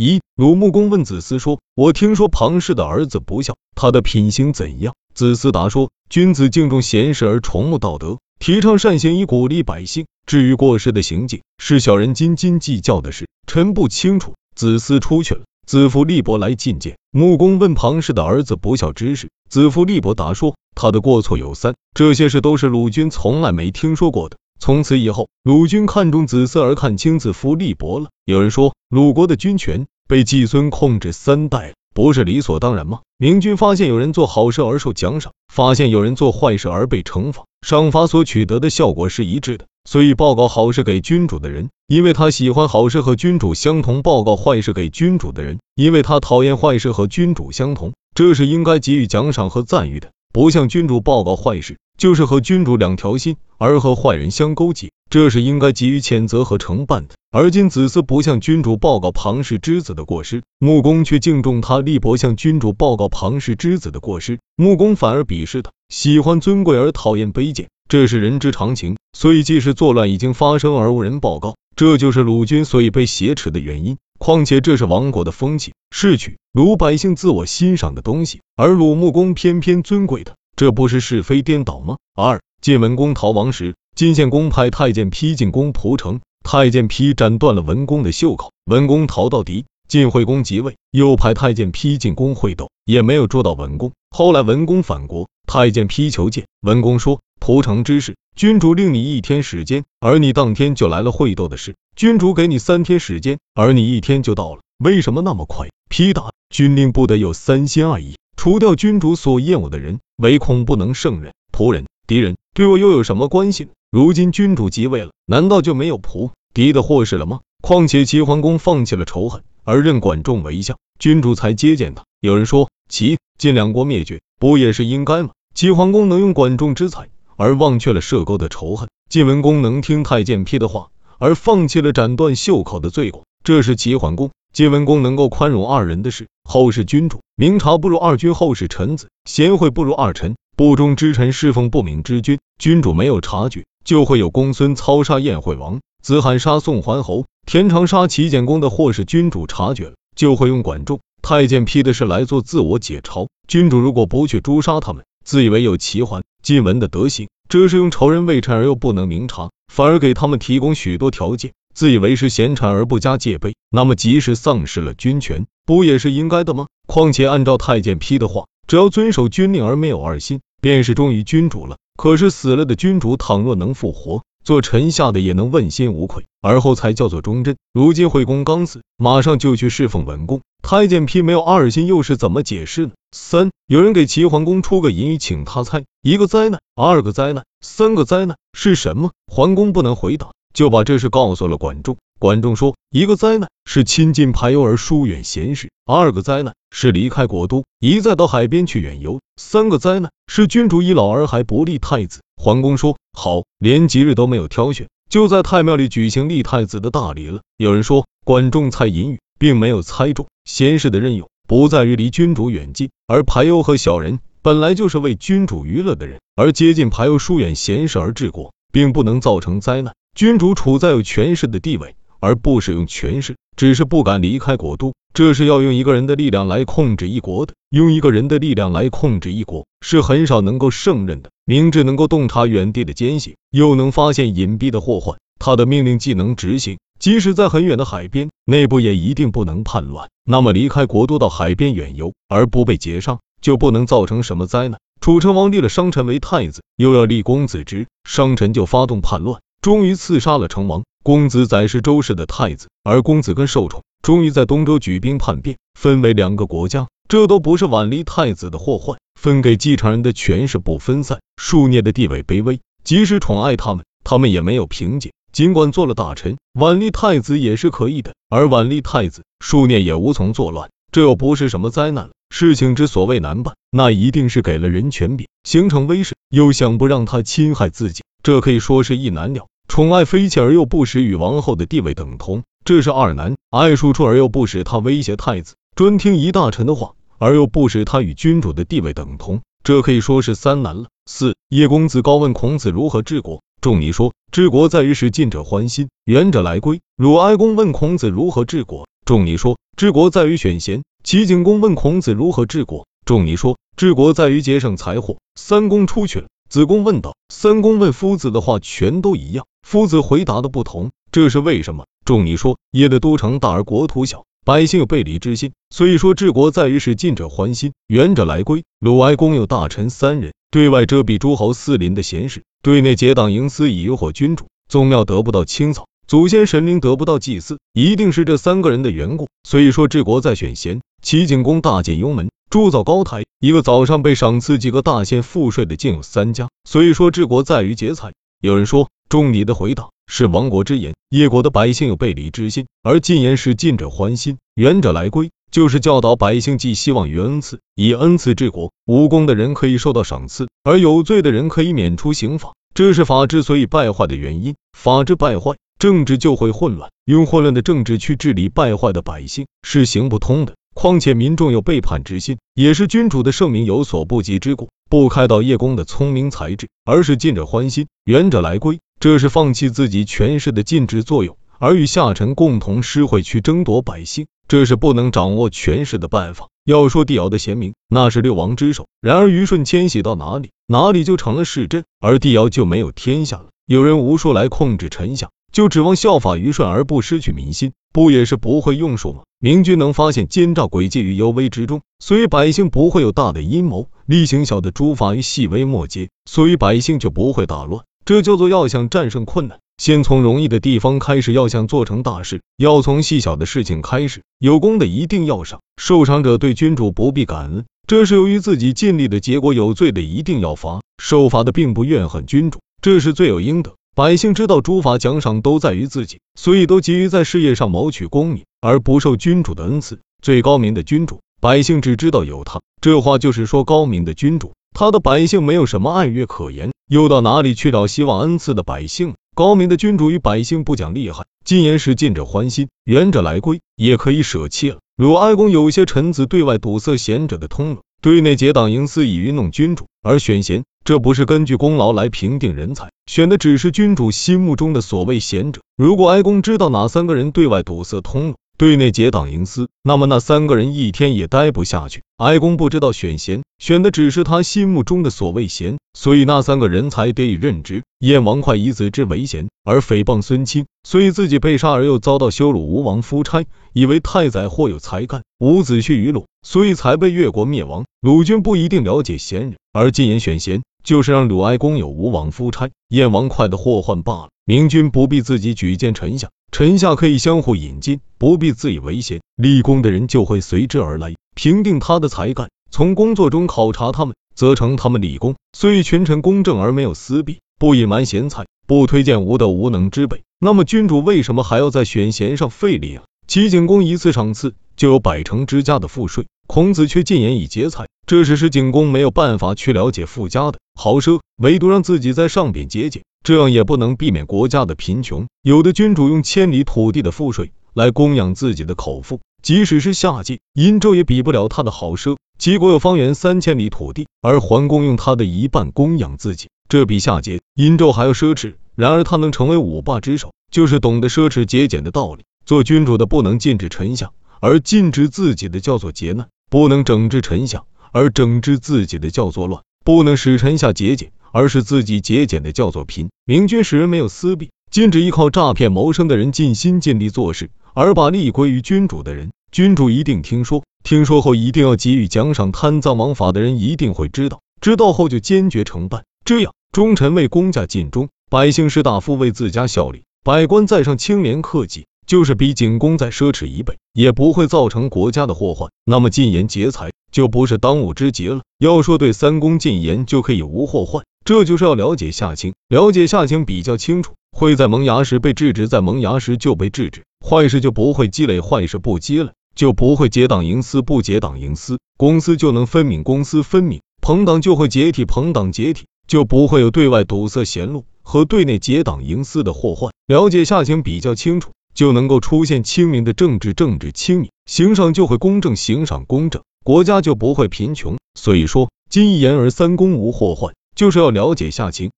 [0.00, 10.06] 一鲁穆公问子思说：“我听说庞氏的儿子不孝，他的品行怎样？”子思答说：“君子敬重贤士而崇慕道德，提倡善行以鼓励百姓。
[10.24, 15.40] 至于过失的行径，是小人斤斤计较的事，臣不清楚。”子思出去了。
[15.66, 19.30] 子夫立伯来觐见穆公，问庞氏的儿子不孝之事。
[19.50, 28.08] 子夫立伯答说：“他的过错有三，这些事都是鲁君从来没听说过的。”从此以后，鲁军看重子嗣而看轻子夫立伯了。
[28.24, 33.00] 有人说，鲁国的军权被季孙控制三代了，不是理所当然吗？
[33.18, 47.92] 明君发现有人做好事而受奖赏，发现有人做坏事而被惩罚，赏罚所取得的效果是一致的，所以报告好事给君主的人，因为他喜欢好事和君主相同；报告坏事给君主的人，因为他讨厌坏事和君主相同。
[48.14, 51.76] 这是应该给予奖赏和赞誉的，不向君主报告坏事。
[51.98, 57.14] 就是和君主两条心，而和坏人相勾结，这是应该给予谴责和惩办的。
[57.32, 68.96] 而今子嗣不向君主报告庞氏之子的过失，穆公却敬重他；立伯向君主报告庞氏之子的过失，穆公反而鄙视他，喜欢尊贵而讨厌卑贱，这是人之常情。
[69.12, 73.96] 所以，即使作乱已经发生而无人报告，这就是鲁君所以被挟持的原因。
[74.28, 80.34] 况且这是亡国的风气，是取鲁百姓自我欣赏的东西，而鲁穆公偏偏尊贵他。
[80.54, 81.96] 这不是是非颠倒吗？
[82.14, 89.64] 二晋文公逃亡时，晋献公派太监批进宫蒲城，太监批斩断了文公的袖口，文公逃到敌。
[89.88, 93.92] 晋惠公即位，又派太监批进宫会斗，也没有捉到文公。
[94.10, 105.66] 后来文公反国，太监批求见文公说：蒲城之事，君主令你一天时间，而你当天就来了；会斗的事，君主给你三天时间，而你一天就到了，为什么那么快？
[105.90, 108.14] 批答：军令不得有三心二意。
[108.36, 111.32] 除掉君主所厌恶的人，唯恐不能胜任。
[111.52, 113.70] 仆人、敌人对我又有什么关系呢？
[113.90, 117.40] 如今君主即位了，难道就没有仆敌的祸事了吗？
[117.62, 122.04] 况且齐桓公放弃了仇恨，而任管仲为相，君主才接见他。
[122.20, 125.30] 有人说，齐晋两国灭绝，不也是应该吗？
[125.52, 133.24] 齐桓公能用管仲之才，而忘却了射钩的仇恨；晋文公能听太监批的话，而放弃了斩断袖口的罪过。
[133.44, 134.30] 这是齐桓公。
[134.50, 153.28] 晋文公能够宽容二人的事，后世君主明察不如二君，后世臣子贤惠不如二臣，不忠之臣侍奉不明之君，君主没有察觉，就会有公孙操杀燕惠王，子罕杀宋桓侯，田常杀齐简公的祸事，君主察觉了，就会用管仲、太监批的事来做自我解嘲。
[153.46, 161.52] 君主如果不去诛杀他们，自以为有齐桓、晋文的德行，这是用仇人为臣而又不能明察，反而给他们提供许多条件。
[161.74, 166.66] 自以为是贤臣而不加戒备，那么即使丧失了军权，不也是应该的吗？
[166.88, 171.76] 况且按照太监批的话，只要遵守军令而没有二心，便是忠于君主了。
[171.96, 177.56] 可是死了的君主，倘若能复活，做臣下的也能问心无愧，而后才叫做忠贞。
[177.72, 182.92] 如今惠公刚死，马上就去侍奉文公，太监批没有二心，又是怎么解释呢？
[183.10, 189.12] 三，有人给齐桓公出个隐语，请他猜一个灾难，二个灾难，三个灾难是什么？
[189.26, 190.30] 桓公不能回答。
[190.54, 191.96] 就把这事告诉了管仲。
[192.18, 202.20] 管仲说：一个灾难是亲近排忧而疏远贤士；二个灾难是离开国都，一再到海边去远游；三个灾难是君主已老而还不立太子。
[202.36, 207.40] 桓公说：好，连吉日都没有挑选，就在太庙里举行立太子的大礼了。
[207.56, 210.26] 有人说，管仲猜隐语，并没有猜中。
[210.44, 219.94] 贤士的任用不在于离君主远近，而排忧和小人本来就是为君主娱乐的人，而接近排忧疏远贤士而治国，并不能造成灾难。
[220.14, 224.92] 君主处在有权势的地位，而不使用权势，只是不敢离开国都。
[225.14, 231.30] 这是要用一个人的力量来控制一国的，用一个人的力量来控制一国，是很少能够胜任的。
[231.46, 240.08] 明智能够洞察远地的艰险，又能发现隐蔽的祸患，他的命令既能执行，即使在很远的海边，内部也一定不能叛乱。
[240.24, 244.80] 那么离开国都到海边远游，而不被劫杀，就不能造成什么灾难。
[245.00, 249.40] 楚成王立了商臣为太子，又要立公子职，商臣就发动叛乱。
[249.62, 250.82] 终于刺杀了成王。
[251.04, 256.88] 公子载是周氏的太子，而公子跟受宠，终于在东周举兵叛变，分为两个国家。
[257.08, 265.12] 这都不是晚立太子的祸患，分给继承人的权势不分散，庶孽的地位卑微，即使宠爱他们，他们也没有凭借。
[265.32, 270.70] 尽管做了大臣，晚立太子也是可以的，而晚立太子，庶孽也无从作乱。
[270.90, 272.10] 这又不是什么灾难了。
[272.30, 278.02] 事情之所谓难办，那一定是给了人权柄，形成威势，又想不让他侵害自己。
[278.22, 290.86] 这可以说是一难了，宠爱妃妾而又不使与王后的地位等同，这是二难；爱庶出而又不使他威胁太子，专听一大臣的话，而又不使他与君主的地位等同，这可以说是三难了。
[291.06, 296.80] 四叶公子高问孔子如何治国，仲尼说：治国在于使近者欢心，远者来归。
[296.96, 300.82] 鲁哀公问孔子如何治国，仲尼说：治国在于选贤。
[301.02, 305.18] 齐景公问孔子如何治国，仲尼说治国在于节省财货。
[305.34, 311.84] 三公出去了，子贡问道：三公问夫子的话全都一样，夫子回答的不同，这是为什么？
[312.04, 314.24] 仲尼说：业的都城大而国土小。
[314.48, 318.64] 百姓有背离之心，所以说治国在于使近者欢心，远者来归。
[318.80, 324.46] 鲁哀公有大臣三人，对外遮蔽诸侯四邻的贤士，对内结党营私以诱惑君主。
[324.66, 329.28] 宗庙得不到清扫，祖先神灵得不到祭祀，一定是这三个人的缘故。
[329.46, 330.80] 所以说治国在选贤。
[331.02, 336.48] 齐景公大建幽门，铸造高台，一个早上被赏赐几个大县赋税的竟有三家。
[336.64, 338.12] 所以说治国在于节财。
[338.40, 339.90] 有人说，仲尼的回答。
[340.10, 348.72] 是亡国之言，叶国的百姓有背离之心，而进言是近者欢心，远者来归，就是教导百姓寄希望于恩赐，以恩赐治国。
[348.86, 354.54] 无功的人可以受到赏赐，而有罪的人可以免除刑罚，这是法之所以败坏的原因。
[354.72, 360.54] 法治败坏，政治就会混乱，用混乱的政治去治理败坏的百姓是行不通的。
[360.74, 364.70] 况且民众有背叛之心，也是君主的圣明有所不及之故。
[364.88, 368.78] 不开导叶公的聪明才智，而是近者欢心，远者来归。
[369.00, 376.48] 这是放弃自己权势的禁止作用，而与下臣共同施惠去争夺百姓，这是不能掌握权势的办法。
[376.64, 378.88] 要说帝尧的贤明，那是六王之首。
[379.00, 383.46] 然而虞舜迁徙到哪里，哪里就成了市镇，而帝尧就没有天下了。
[383.66, 389.22] 有人无数来控制臣下，就指望效法虞舜而不失去民心，不也是不会用术吗？
[389.38, 397.84] 明君能发现奸诈诡计于幽微之中，所以百姓不会有大的阴谋；例行小的诛伐于细微末节，所以百姓就不会大乱。
[398.08, 404.22] 这叫做要想战胜困难，先从容易的地方开始；要想做成大事，要从细小的事情开始。
[404.38, 413.74] 有功的一定要赏，受赏者对君主不必感恩，这是由于自己尽力的结果；有罪的一定要罚，受罚的并不怨恨君主，这是罪有应得。
[413.94, 420.00] 百姓知道诸法奖赏都在于自己，所以都急于在事业上谋取功名，而不受君主的恩赐。
[420.22, 422.62] 最高明的君主，百姓只知道有他。
[422.80, 424.54] 这话就是说，高明的君主。
[424.72, 429.14] 他的百姓没有什么爱乐可言，又到哪里去找希望恩赐的百姓？
[429.34, 434.78] 高明的君主与百姓不讲利害，进言是近者欢心，远者来归，也可以舍弃了。
[434.96, 445.60] 鲁哀公有些臣子对外堵塞贤者的通路，对内结党营私以愚弄君主，而选贤，这不是根据功劳来评定人才，选的只是君主心目中的所谓贤者。
[445.76, 452.02] 如果哀公知道哪三个人对外堵塞通路，对内结党营私，那么那三个人一天也待不下去。
[452.16, 457.84] 哀公不知道选贤，选的只是他心目中的所谓贤，所以那三个人才得以任职。
[458.00, 462.58] 燕王哙以子之为贤，而诽谤孙卿，所以自己被杀而又遭到羞辱。
[462.58, 467.84] 吴王夫差以为太宰或有才干，伍子胥于鲁，所以才被越国灭亡。
[468.00, 474.28] 鲁君不一定了解贤人，而进言选贤，就是让鲁哀公有吴王夫差、燕王哙的祸患罢了。
[474.46, 476.30] 明君不必自己举荐臣下。
[476.50, 485.34] 臣下可以相互引进，不必自以为贤，立功的人就会随之而来，评定他的才干，从工作中考察他们，责成他们立功。
[485.52, 490.22] 所以群臣公正而没有私弊，不隐瞒贤才，不推荐无德无能之辈。
[490.40, 493.02] 那么君主为什么还要在选贤上费力啊？
[493.26, 503.02] 齐景公一次赏赐就有百城之家的赋税，孔子却进言以节财，这时是景公没有办法去了解富家的豪奢，唯独让自己在上边节俭。
[503.22, 505.26] 这样也不能避免国家的贫穷。
[505.42, 512.16] 有的君主用千里土地的赋税来供养自己的口腹，即使是夏季，殷纣也比不了他的豪奢。
[512.38, 518.54] 齐国有方圆三千里土地，而桓公用他的一半供养自己，这比夏桀、殷纣还要奢侈。
[518.74, 522.24] 然而他能成为五霸之首，就是懂得奢侈节俭的道理。
[522.46, 531.12] 做君主的不能禁止臣下，而禁止自己的叫做劫难；不能整治臣下，而整治自己的叫做乱；不能使臣下节俭。
[531.30, 533.10] 而是自己节俭的叫做贫。
[533.26, 542.50] 明君使人没有私弊，禁止依靠诈骗谋生的人尽心尽力做事，而把利归于君主的人，君主一定听说，听说后一定要给予奖赏。
[542.50, 546.04] 贪赃枉法的人一定会知道，知道后就坚决惩办。
[546.24, 551.86] 这样，忠臣为公家尽忠，百姓士大夫为自家效力，百官在上清廉克己。
[552.08, 555.70] 就是比景公再奢侈一倍，也不会造成国家的祸患。
[555.84, 558.40] 那么禁言劫财就不是当务之急了。
[558.58, 579.92] 要说对三公禁言就可以无祸患，这就是要了解夏卿，了解夏卿比较清楚，会在萌芽时被制止，在萌芽时就被制止，坏事就不会积累，坏事不积累就不会结党营私，不结党营私，公私就能分明，公私分明，朋党就会解体，朋党解体就不会有对外堵塞贤路和对内结党营私的祸患。
[580.06, 581.50] 了解夏卿比较清楚。
[581.78, 587.98] 就能够出现清明的政治，政治清明，行赏就会公正，行赏公正，国家就不会贫穷。
[588.18, 591.86] 所以说，今一言而三公无祸患，就是要了解下情。